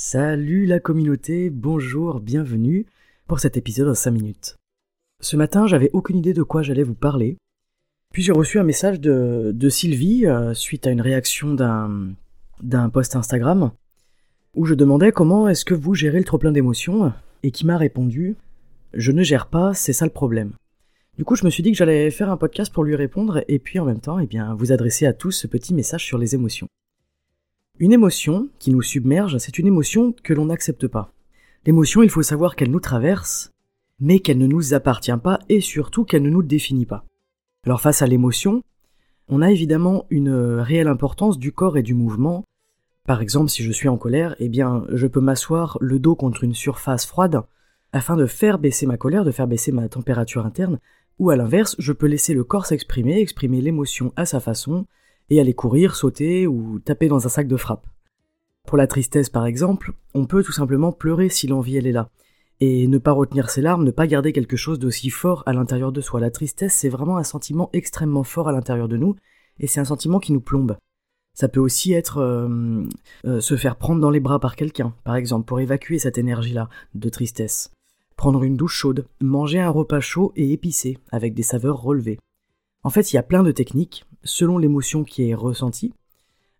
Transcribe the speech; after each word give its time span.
Salut 0.00 0.64
la 0.64 0.78
communauté, 0.78 1.50
bonjour, 1.50 2.20
bienvenue 2.20 2.86
pour 3.26 3.40
cet 3.40 3.56
épisode 3.56 3.88
en 3.88 3.94
5 3.94 4.12
minutes. 4.12 4.56
Ce 5.20 5.34
matin, 5.36 5.66
j'avais 5.66 5.90
aucune 5.92 6.18
idée 6.18 6.34
de 6.34 6.44
quoi 6.44 6.62
j'allais 6.62 6.84
vous 6.84 6.94
parler. 6.94 7.36
Puis 8.12 8.22
j'ai 8.22 8.30
reçu 8.30 8.60
un 8.60 8.62
message 8.62 9.00
de, 9.00 9.68
Sylvie 9.68 10.24
euh, 10.24 10.54
suite 10.54 10.86
à 10.86 10.92
une 10.92 11.00
réaction 11.00 11.52
d'un, 11.52 12.90
post 12.92 13.16
Instagram 13.16 13.72
où 14.54 14.66
je 14.66 14.76
demandais 14.76 15.10
comment 15.10 15.48
est-ce 15.48 15.64
que 15.64 15.74
vous 15.74 15.94
gérez 15.94 16.18
le 16.18 16.24
trop 16.24 16.38
plein 16.38 16.52
d'émotions 16.52 17.12
et 17.42 17.50
qui 17.50 17.66
m'a 17.66 17.76
répondu 17.76 18.36
je 18.94 19.10
ne 19.10 19.24
gère 19.24 19.48
pas, 19.48 19.74
c'est 19.74 19.92
ça 19.92 20.04
le 20.04 20.12
problème. 20.12 20.52
Du 21.16 21.24
coup, 21.24 21.34
je 21.34 21.44
me 21.44 21.50
suis 21.50 21.64
dit 21.64 21.72
que 21.72 21.76
j'allais 21.76 22.12
faire 22.12 22.30
un 22.30 22.36
podcast 22.36 22.72
pour 22.72 22.84
lui 22.84 22.94
répondre 22.94 23.42
et 23.48 23.58
puis 23.58 23.80
en 23.80 23.84
même 23.84 24.00
temps, 24.00 24.20
eh 24.20 24.26
bien, 24.26 24.54
vous 24.54 24.70
adresser 24.70 25.06
à 25.06 25.12
tous 25.12 25.32
ce 25.32 25.48
petit 25.48 25.74
message 25.74 26.04
sur 26.04 26.18
les 26.18 26.36
émotions. 26.36 26.68
Une 27.80 27.92
émotion 27.92 28.48
qui 28.58 28.72
nous 28.72 28.82
submerge, 28.82 29.38
c'est 29.38 29.56
une 29.56 29.68
émotion 29.68 30.12
que 30.24 30.34
l'on 30.34 30.46
n'accepte 30.46 30.88
pas. 30.88 31.12
L'émotion, 31.64 32.02
il 32.02 32.10
faut 32.10 32.22
savoir 32.22 32.56
qu'elle 32.56 32.72
nous 32.72 32.80
traverse, 32.80 33.52
mais 34.00 34.18
qu'elle 34.18 34.38
ne 34.38 34.48
nous 34.48 34.74
appartient 34.74 35.16
pas 35.22 35.38
et 35.48 35.60
surtout 35.60 36.04
qu'elle 36.04 36.22
ne 36.22 36.30
nous 36.30 36.42
définit 36.42 36.86
pas. 36.86 37.04
Alors 37.64 37.80
face 37.80 38.02
à 38.02 38.08
l'émotion, 38.08 38.64
on 39.28 39.42
a 39.42 39.52
évidemment 39.52 40.06
une 40.10 40.34
réelle 40.58 40.88
importance 40.88 41.38
du 41.38 41.52
corps 41.52 41.76
et 41.76 41.84
du 41.84 41.94
mouvement. 41.94 42.44
Par 43.06 43.20
exemple, 43.22 43.48
si 43.48 43.62
je 43.62 43.70
suis 43.70 43.88
en 43.88 43.96
colère, 43.96 44.34
eh 44.40 44.48
bien, 44.48 44.84
je 44.92 45.06
peux 45.06 45.20
m'asseoir 45.20 45.78
le 45.80 46.00
dos 46.00 46.16
contre 46.16 46.42
une 46.42 46.54
surface 46.54 47.06
froide 47.06 47.42
afin 47.92 48.16
de 48.16 48.26
faire 48.26 48.58
baisser 48.58 48.86
ma 48.86 48.96
colère, 48.96 49.24
de 49.24 49.30
faire 49.30 49.46
baisser 49.46 49.70
ma 49.70 49.88
température 49.88 50.44
interne, 50.44 50.80
ou 51.20 51.30
à 51.30 51.36
l'inverse, 51.36 51.76
je 51.78 51.92
peux 51.92 52.06
laisser 52.06 52.34
le 52.34 52.42
corps 52.42 52.66
s'exprimer, 52.66 53.20
exprimer 53.20 53.60
l'émotion 53.60 54.12
à 54.16 54.26
sa 54.26 54.40
façon, 54.40 54.86
et 55.30 55.40
aller 55.40 55.54
courir, 55.54 55.94
sauter 55.94 56.46
ou 56.46 56.78
taper 56.78 57.08
dans 57.08 57.26
un 57.26 57.28
sac 57.28 57.48
de 57.48 57.56
frappe. 57.56 57.86
Pour 58.66 58.76
la 58.76 58.86
tristesse 58.86 59.30
par 59.30 59.46
exemple, 59.46 59.92
on 60.14 60.26
peut 60.26 60.42
tout 60.42 60.52
simplement 60.52 60.92
pleurer 60.92 61.28
si 61.28 61.46
l'envie 61.46 61.76
elle 61.76 61.86
est 61.86 61.92
là. 61.92 62.10
Et 62.60 62.88
ne 62.88 62.98
pas 62.98 63.12
retenir 63.12 63.50
ses 63.50 63.62
larmes, 63.62 63.84
ne 63.84 63.92
pas 63.92 64.06
garder 64.06 64.32
quelque 64.32 64.56
chose 64.56 64.78
d'aussi 64.78 65.10
fort 65.10 65.44
à 65.46 65.52
l'intérieur 65.52 65.92
de 65.92 66.00
soi. 66.00 66.18
La 66.18 66.30
tristesse, 66.30 66.74
c'est 66.74 66.88
vraiment 66.88 67.16
un 67.16 67.22
sentiment 67.22 67.70
extrêmement 67.72 68.24
fort 68.24 68.48
à 68.48 68.52
l'intérieur 68.52 68.88
de 68.88 68.96
nous, 68.96 69.14
et 69.60 69.68
c'est 69.68 69.80
un 69.80 69.84
sentiment 69.84 70.18
qui 70.18 70.32
nous 70.32 70.40
plombe. 70.40 70.76
Ça 71.34 71.48
peut 71.48 71.60
aussi 71.60 71.92
être 71.92 72.18
euh, 72.18 72.82
euh, 73.24 73.40
se 73.40 73.56
faire 73.56 73.76
prendre 73.76 74.00
dans 74.00 74.10
les 74.10 74.18
bras 74.18 74.40
par 74.40 74.56
quelqu'un, 74.56 74.92
par 75.04 75.14
exemple, 75.14 75.46
pour 75.46 75.60
évacuer 75.60 76.00
cette 76.00 76.18
énergie-là 76.18 76.68
de 76.96 77.08
tristesse. 77.08 77.70
Prendre 78.16 78.42
une 78.42 78.56
douche 78.56 78.74
chaude, 78.74 79.06
manger 79.20 79.60
un 79.60 79.70
repas 79.70 80.00
chaud 80.00 80.32
et 80.34 80.52
épicé, 80.52 80.98
avec 81.12 81.34
des 81.34 81.44
saveurs 81.44 81.80
relevées. 81.80 82.18
En 82.82 82.90
fait, 82.90 83.12
il 83.12 83.16
y 83.16 83.20
a 83.20 83.22
plein 83.22 83.44
de 83.44 83.52
techniques, 83.52 84.04
selon 84.24 84.58
l'émotion 84.58 85.04
qui 85.04 85.28
est 85.28 85.34
ressentie, 85.34 85.92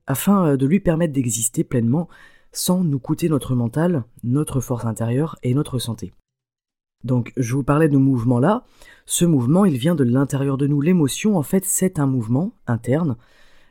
afin 0.06 0.46
euh, 0.46 0.56
de 0.56 0.66
lui 0.66 0.80
permettre 0.80 1.12
d'exister 1.12 1.64
pleinement 1.64 2.08
sans 2.52 2.82
nous 2.82 2.98
coûter 2.98 3.28
notre 3.28 3.54
mental, 3.54 4.04
notre 4.24 4.60
force 4.60 4.84
intérieure 4.84 5.36
et 5.42 5.54
notre 5.54 5.78
santé. 5.78 6.12
Donc 7.04 7.32
je 7.36 7.54
vous 7.54 7.62
parlais 7.62 7.88
de 7.88 7.96
mouvement 7.96 8.40
là, 8.40 8.64
ce 9.06 9.24
mouvement 9.24 9.64
il 9.64 9.76
vient 9.76 9.94
de 9.94 10.04
l'intérieur 10.04 10.56
de 10.56 10.66
nous, 10.66 10.80
l'émotion 10.80 11.36
en 11.36 11.42
fait 11.42 11.64
c'est 11.64 11.98
un 11.98 12.06
mouvement 12.06 12.52
interne, 12.66 13.16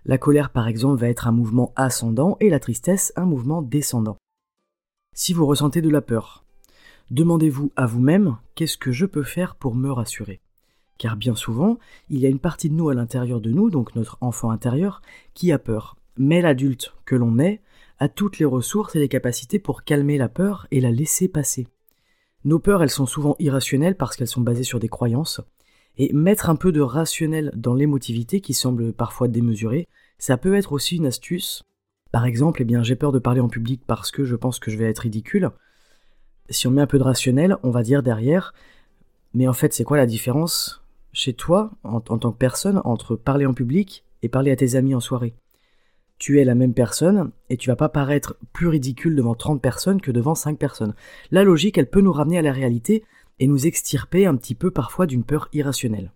la 0.05 0.17
colère 0.17 0.51
par 0.51 0.67
exemple 0.67 1.01
va 1.01 1.09
être 1.09 1.27
un 1.27 1.33
mouvement 1.33 1.73
ascendant 1.75 2.37
et 2.39 2.49
la 2.49 2.59
tristesse 2.59 3.11
un 3.17 3.25
mouvement 3.25 3.61
descendant. 3.61 4.17
Si 5.13 5.33
vous 5.33 5.45
ressentez 5.45 5.81
de 5.81 5.89
la 5.89 6.01
peur, 6.01 6.45
demandez-vous 7.11 7.71
à 7.75 7.85
vous-même 7.85 8.37
qu'est-ce 8.55 8.77
que 8.77 8.91
je 8.91 9.05
peux 9.05 9.23
faire 9.23 9.55
pour 9.55 9.75
me 9.75 9.91
rassurer? 9.91 10.39
Car 10.97 11.17
bien 11.17 11.35
souvent, 11.35 11.77
il 12.09 12.19
y 12.19 12.25
a 12.25 12.29
une 12.29 12.39
partie 12.39 12.69
de 12.69 12.75
nous 12.75 12.89
à 12.89 12.93
l'intérieur 12.93 13.41
de 13.41 13.51
nous, 13.51 13.69
donc 13.69 13.95
notre 13.95 14.17
enfant 14.21 14.51
intérieur, 14.51 15.01
qui 15.33 15.51
a 15.51 15.59
peur. 15.59 15.97
Mais 16.17 16.41
l'adulte 16.41 16.93
que 17.05 17.15
l'on 17.15 17.39
est 17.39 17.61
a 17.99 18.09
toutes 18.09 18.39
les 18.39 18.45
ressources 18.45 18.95
et 18.95 18.99
les 18.99 19.07
capacités 19.07 19.59
pour 19.59 19.83
calmer 19.83 20.17
la 20.17 20.29
peur 20.29 20.67
et 20.71 20.81
la 20.81 20.91
laisser 20.91 21.27
passer. 21.27 21.67
Nos 22.45 22.59
peurs, 22.59 22.83
elles 22.83 22.89
sont 22.89 23.05
souvent 23.05 23.35
irrationnelles 23.39 23.97
parce 23.97 24.15
qu'elles 24.15 24.27
sont 24.27 24.41
basées 24.41 24.63
sur 24.63 24.79
des 24.79 24.89
croyances, 24.89 25.41
et 25.97 26.13
mettre 26.13 26.49
un 26.49 26.55
peu 26.55 26.71
de 26.71 26.81
rationnel 26.81 27.51
dans 27.55 27.73
l'émotivité 27.73 28.39
qui 28.39 28.53
semble 28.53 28.93
parfois 28.93 29.27
démesurée, 29.27 29.87
ça 30.19 30.37
peut 30.37 30.55
être 30.55 30.71
aussi 30.71 30.97
une 30.97 31.07
astuce. 31.07 31.63
Par 32.11 32.25
exemple, 32.25 32.61
eh 32.61 32.65
bien, 32.65 32.83
j'ai 32.83 32.95
peur 32.95 33.11
de 33.11 33.19
parler 33.19 33.41
en 33.41 33.49
public 33.49 33.81
parce 33.85 34.11
que 34.11 34.23
je 34.23 34.35
pense 34.35 34.59
que 34.59 34.71
je 34.71 34.77
vais 34.77 34.85
être 34.85 34.99
ridicule. 34.99 35.49
Si 36.49 36.67
on 36.67 36.71
met 36.71 36.81
un 36.81 36.87
peu 36.87 36.99
de 36.99 37.03
rationnel, 37.03 37.57
on 37.63 37.71
va 37.71 37.83
dire 37.83 38.03
derrière, 38.03 38.53
mais 39.33 39.47
en 39.47 39.53
fait, 39.53 39.73
c'est 39.73 39.83
quoi 39.83 39.97
la 39.97 40.05
différence? 40.05 40.81
Chez 41.17 41.33
toi, 41.33 41.71
en, 41.83 41.99
tant 41.99 42.31
que 42.31 42.37
personne, 42.37 42.79
entre 42.85 43.15
parler 43.15 43.47
en 43.47 43.55
public 43.55 44.05
et 44.21 44.29
parler 44.29 44.51
à 44.51 44.55
tes 44.55 44.75
amis 44.75 44.93
en 44.93 44.99
soirée. 44.99 45.33
Tu 46.19 46.39
es 46.39 46.45
la 46.45 46.53
même 46.53 46.75
personne 46.75 47.31
et 47.49 47.57
tu 47.57 47.69
vas 47.69 47.75
pas 47.75 47.89
paraître 47.89 48.37
plus 48.53 48.67
ridicule 48.67 49.15
devant 49.15 49.33
30 49.33 49.59
personnes 49.59 49.99
que 49.99 50.11
devant 50.11 50.35
5 50.35 50.59
personnes. 50.59 50.93
La 51.31 51.43
logique, 51.43 51.79
elle 51.79 51.89
peut 51.89 52.01
nous 52.01 52.11
ramener 52.11 52.37
à 52.37 52.43
la 52.43 52.51
réalité 52.51 53.03
et 53.39 53.47
nous 53.47 53.65
extirper 53.65 54.27
un 54.27 54.35
petit 54.35 54.53
peu 54.53 54.69
parfois 54.69 55.07
d'une 55.07 55.23
peur 55.23 55.49
irrationnelle. 55.53 56.11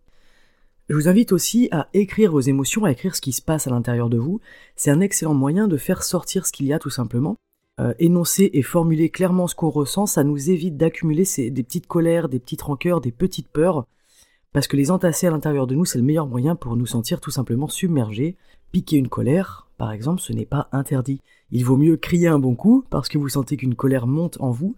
Je 0.88 0.94
vous 0.94 1.08
invite 1.08 1.32
aussi 1.32 1.68
à 1.72 1.88
écrire 1.96 2.32
vos 2.32 2.40
émotions, 2.40 2.86
à 2.86 2.92
écrire 2.92 3.16
ce 3.16 3.22
qui 3.22 3.32
se 3.32 3.42
passe 3.42 3.66
à 3.66 3.72
l'intérieur 3.72 4.08
de 4.08 4.20
vous. 4.20 4.40
C'est 4.76 4.92
un 4.92 5.02
excellent 5.02 5.34
moyen 5.34 5.68
de 5.68 5.78
faire 5.78 6.04
sortir 6.04 6.46
ce 6.46 6.52
qu'il 6.52 6.68
y 6.68 6.74
a 6.74 6.80
tout 6.80 6.92
simplement. 6.92 7.38
Euh, 7.80 7.96
énoncer 7.98 8.52
et 8.54 8.62
formuler 8.62 9.10
clairement 9.10 9.48
ce 9.48 9.56
qu'on 9.56 9.70
ressent, 9.72 10.06
ça 10.06 10.24
nous 10.24 10.52
évite 10.52 10.78
d'accumuler 10.78 11.24
des 11.38 11.64
petites 11.64 11.88
colères, 11.88 12.30
des 12.30 12.40
petites 12.40 12.62
rancœurs, 12.62 13.02
des 13.02 13.12
petites 13.12 13.48
peurs 13.48 13.88
parce 14.54 14.68
que 14.68 14.76
les 14.76 14.92
entasser 14.92 15.28
à 15.28 15.32
l'intérieur 15.32 15.68
de 15.68 15.76
nous, 15.76 15.86
c'est 15.86 15.98
le 15.98 16.04
meilleur 16.04 16.28
moyen 16.28 16.56
pour 16.56 16.76
nous 16.76 16.86
sentir 16.86 17.22
tout 17.22 17.32
simplement 17.32 17.68
submergés. 17.68 18.36
Piquer 18.72 18.98
une 18.98 19.08
colère, 19.08 19.68
par 19.78 19.92
exemple, 19.92 20.22
ce 20.22 20.34
n'est 20.34 20.46
pas 20.46 20.68
interdit. 20.72 21.22
Il 21.52 21.66
vaut 21.66 21.78
mieux 21.78 21.98
crier 21.98 22.28
un 22.28 22.40
bon 22.40 22.56
coup, 22.56 22.86
parce 22.90 23.10
que 23.10 23.18
vous 23.18 23.30
sentez 23.30 23.58
qu'une 23.58 23.76
colère 23.76 24.08
monte 24.08 24.38
en 24.40 24.52
vous, 24.52 24.76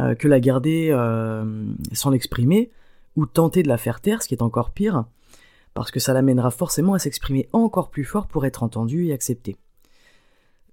euh, 0.00 0.14
que 0.14 0.28
la 0.28 0.40
garder 0.40 0.90
euh, 0.92 1.66
sans 1.92 2.10
l'exprimer, 2.10 2.70
ou 3.16 3.26
tenter 3.26 3.62
de 3.62 3.68
la 3.68 3.78
faire 3.78 4.00
taire, 4.00 4.22
ce 4.22 4.28
qui 4.28 4.34
est 4.34 4.42
encore 4.42 4.70
pire, 4.70 5.04
parce 5.74 5.90
que 5.90 6.00
ça 6.00 6.12
l'amènera 6.12 6.50
forcément 6.50 6.94
à 6.94 6.98
s'exprimer 6.98 7.48
encore 7.52 7.90
plus 7.90 8.04
fort 8.04 8.26
pour 8.26 8.46
être 8.46 8.62
entendu 8.62 9.06
et 9.06 9.12
accepté. 9.12 9.56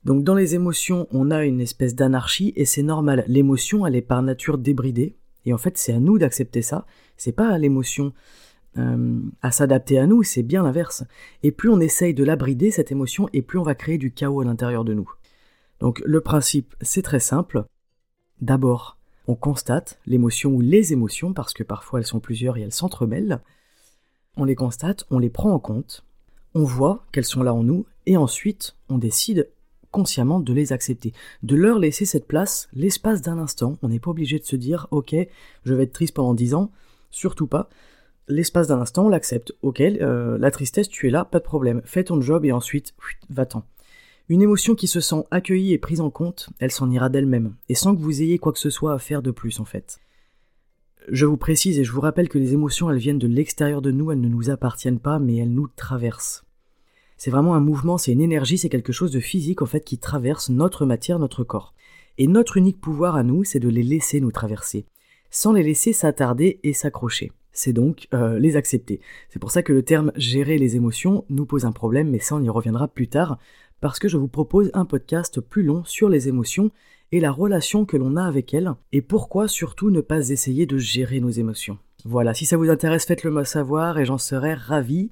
Donc 0.03 0.23
dans 0.23 0.35
les 0.35 0.55
émotions, 0.55 1.07
on 1.11 1.31
a 1.31 1.43
une 1.43 1.61
espèce 1.61 1.95
d'anarchie, 1.95 2.53
et 2.55 2.65
c'est 2.65 2.83
normal, 2.83 3.23
l'émotion, 3.27 3.85
elle 3.85 3.95
est 3.95 4.01
par 4.01 4.21
nature 4.21 4.57
débridée, 4.57 5.15
et 5.45 5.53
en 5.53 5.57
fait, 5.57 5.77
c'est 5.77 5.93
à 5.93 5.99
nous 5.99 6.17
d'accepter 6.17 6.61
ça. 6.61 6.85
C'est 7.17 7.31
pas 7.31 7.49
à 7.49 7.57
l'émotion 7.57 8.13
euh, 8.77 9.21
à 9.41 9.51
s'adapter 9.51 9.97
à 9.99 10.05
nous, 10.05 10.23
c'est 10.23 10.43
bien 10.43 10.63
l'inverse. 10.63 11.03
Et 11.43 11.51
plus 11.51 11.69
on 11.69 11.79
essaye 11.79 12.13
de 12.13 12.23
l'abrider, 12.23 12.71
cette 12.71 12.91
émotion, 12.91 13.29
et 13.31 13.41
plus 13.41 13.59
on 13.59 13.63
va 13.63 13.75
créer 13.75 13.97
du 13.97 14.11
chaos 14.11 14.41
à 14.41 14.45
l'intérieur 14.45 14.83
de 14.83 14.93
nous. 14.93 15.09
Donc 15.79 16.01
le 16.05 16.21
principe, 16.21 16.75
c'est 16.81 17.01
très 17.01 17.19
simple. 17.19 17.65
D'abord, 18.41 18.97
on 19.27 19.35
constate 19.35 19.99
l'émotion 20.05 20.51
ou 20.51 20.61
les 20.61 20.91
émotions, 20.91 21.33
parce 21.33 21.53
que 21.53 21.63
parfois 21.63 21.99
elles 21.99 22.05
sont 22.05 22.19
plusieurs 22.19 22.57
et 22.57 22.61
elles 22.61 22.73
s'entremêlent. 22.73 23.41
On 24.35 24.43
les 24.43 24.55
constate, 24.55 25.05
on 25.09 25.19
les 25.19 25.29
prend 25.29 25.51
en 25.51 25.59
compte, 25.59 26.05
on 26.53 26.63
voit 26.63 27.05
qu'elles 27.11 27.25
sont 27.25 27.43
là 27.43 27.53
en 27.53 27.63
nous, 27.63 27.85
et 28.05 28.17
ensuite 28.17 28.75
on 28.89 28.97
décide 28.97 29.49
consciemment 29.95 30.41
de 30.41 30.51
les 30.51 30.73
accepter, 30.73 31.13
de 31.41 31.55
leur 31.55 31.79
laisser 31.79 32.03
cette 32.03 32.27
place, 32.27 32.67
l'espace 32.73 33.21
d'un 33.21 33.37
instant. 33.37 33.77
On 33.81 33.87
n'est 33.87 33.99
pas 34.01 34.11
obligé 34.11 34.39
de 34.39 34.43
se 34.43 34.57
dire, 34.57 34.89
ok, 34.91 35.15
je 35.63 35.73
vais 35.73 35.83
être 35.83 35.93
triste 35.93 36.13
pendant 36.13 36.33
dix 36.33 36.53
ans, 36.53 36.69
surtout 37.11 37.47
pas. 37.47 37.69
L'espace 38.27 38.67
d'un 38.67 38.81
instant, 38.81 39.05
on 39.05 39.09
l'accepte. 39.09 39.53
Ok, 39.61 39.79
euh, 39.79 40.37
la 40.37 40.51
tristesse, 40.51 40.89
tu 40.89 41.07
es 41.07 41.11
là, 41.11 41.23
pas 41.23 41.39
de 41.39 41.45
problème. 41.45 41.81
Fais 41.85 42.03
ton 42.03 42.19
job 42.19 42.43
et 42.43 42.51
ensuite, 42.51 42.93
va-t'en. 43.29 43.63
Une 44.27 44.41
émotion 44.41 44.75
qui 44.75 44.87
se 44.87 44.99
sent 44.99 45.23
accueillie 45.31 45.71
et 45.71 45.77
prise 45.77 46.01
en 46.01 46.09
compte, 46.09 46.49
elle 46.59 46.71
s'en 46.71 46.91
ira 46.91 47.07
d'elle-même, 47.07 47.55
et 47.69 47.75
sans 47.75 47.95
que 47.95 48.01
vous 48.01 48.21
ayez 48.21 48.37
quoi 48.37 48.51
que 48.51 48.59
ce 48.59 48.69
soit 48.69 48.93
à 48.93 48.99
faire 48.99 49.21
de 49.21 49.31
plus 49.31 49.61
en 49.61 49.65
fait. 49.65 49.99
Je 51.07 51.25
vous 51.25 51.37
précise 51.37 51.79
et 51.79 51.85
je 51.85 51.91
vous 51.93 52.01
rappelle 52.01 52.27
que 52.27 52.39
les 52.39 52.51
émotions, 52.51 52.89
elles 52.89 52.97
viennent 52.97 53.19
de 53.19 53.27
l'extérieur 53.27 53.81
de 53.81 53.91
nous, 53.91 54.11
elles 54.11 54.19
ne 54.19 54.27
nous 54.27 54.49
appartiennent 54.49 54.99
pas, 54.99 55.19
mais 55.19 55.37
elles 55.37 55.53
nous 55.53 55.67
traversent. 55.67 56.44
C'est 57.17 57.31
vraiment 57.31 57.55
un 57.55 57.59
mouvement, 57.59 57.97
c'est 57.97 58.11
une 58.11 58.21
énergie, 58.21 58.57
c'est 58.57 58.69
quelque 58.69 58.93
chose 58.93 59.11
de 59.11 59.19
physique 59.19 59.61
en 59.61 59.65
fait 59.65 59.83
qui 59.83 59.97
traverse 59.97 60.49
notre 60.49 60.85
matière, 60.85 61.19
notre 61.19 61.43
corps. 61.43 61.73
Et 62.17 62.27
notre 62.27 62.57
unique 62.57 62.79
pouvoir 62.79 63.15
à 63.15 63.23
nous, 63.23 63.43
c'est 63.43 63.59
de 63.59 63.69
les 63.69 63.83
laisser 63.83 64.21
nous 64.21 64.31
traverser, 64.31 64.85
sans 65.31 65.51
les 65.53 65.63
laisser 65.63 65.93
s'attarder 65.93 66.59
et 66.63 66.73
s'accrocher. 66.73 67.31
c'est 67.51 67.73
donc 67.73 68.07
euh, 68.13 68.37
les 68.37 68.57
accepter. 68.57 68.99
C'est 69.29 69.39
pour 69.39 69.51
ça 69.51 69.63
que 69.63 69.73
le 69.73 69.83
terme 69.83 70.11
gérer 70.15 70.57
les 70.57 70.75
émotions 70.75 71.25
nous 71.29 71.45
pose 71.45 71.65
un 71.65 71.71
problème, 71.71 72.09
mais 72.09 72.19
ça 72.19 72.35
on 72.35 72.43
y 72.43 72.49
reviendra 72.49 72.87
plus 72.87 73.07
tard, 73.07 73.37
parce 73.79 73.99
que 73.99 74.07
je 74.07 74.17
vous 74.17 74.27
propose 74.27 74.71
un 74.73 74.85
podcast 74.85 75.39
plus 75.39 75.63
long 75.63 75.83
sur 75.85 76.09
les 76.09 76.27
émotions 76.27 76.71
et 77.11 77.19
la 77.19 77.31
relation 77.31 77.85
que 77.85 77.97
l'on 77.97 78.15
a 78.15 78.25
avec 78.25 78.53
elles, 78.53 78.71
et 78.91 79.01
pourquoi 79.01 79.47
surtout 79.47 79.89
ne 79.89 80.01
pas 80.01 80.29
essayer 80.29 80.65
de 80.65 80.77
gérer 80.77 81.19
nos 81.19 81.29
émotions. 81.29 81.77
Voilà, 82.03 82.33
si 82.33 82.45
ça 82.45 82.57
vous 82.57 82.69
intéresse, 82.69 83.05
faites-le 83.05 83.31
moi 83.31 83.45
savoir 83.45 83.97
et 83.99 84.05
j'en 84.05 84.17
serai 84.17 84.53
ravi. 84.53 85.11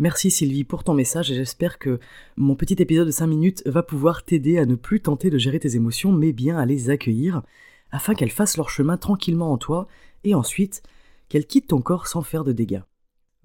Merci 0.00 0.30
Sylvie 0.30 0.64
pour 0.64 0.82
ton 0.82 0.94
message 0.94 1.30
et 1.30 1.34
j'espère 1.34 1.78
que 1.78 2.00
mon 2.38 2.56
petit 2.56 2.72
épisode 2.78 3.06
de 3.06 3.12
5 3.12 3.26
minutes 3.26 3.62
va 3.66 3.82
pouvoir 3.82 4.24
t'aider 4.24 4.56
à 4.56 4.64
ne 4.64 4.74
plus 4.74 5.02
tenter 5.02 5.28
de 5.28 5.36
gérer 5.36 5.60
tes 5.60 5.76
émotions 5.76 6.10
mais 6.10 6.32
bien 6.32 6.56
à 6.56 6.64
les 6.64 6.88
accueillir 6.88 7.42
afin 7.90 8.14
qu'elles 8.14 8.30
fassent 8.30 8.56
leur 8.56 8.70
chemin 8.70 8.96
tranquillement 8.96 9.52
en 9.52 9.58
toi 9.58 9.88
et 10.24 10.34
ensuite 10.34 10.82
qu'elles 11.28 11.46
quittent 11.46 11.68
ton 11.68 11.82
corps 11.82 12.06
sans 12.06 12.22
faire 12.22 12.44
de 12.44 12.52
dégâts. 12.52 12.80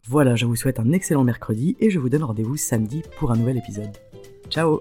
Voilà, 0.05 0.37
je 0.37 0.45
vous 0.45 0.55
souhaite 0.55 0.79
un 0.79 0.93
excellent 0.93 1.25
mercredi 1.25 1.75
et 1.81 1.89
je 1.89 1.99
vous 1.99 2.07
donne 2.07 2.23
rendez-vous 2.23 2.55
samedi 2.55 3.03
pour 3.17 3.31
un 3.31 3.35
nouvel 3.35 3.57
épisode. 3.57 3.91
Ciao 4.49 4.79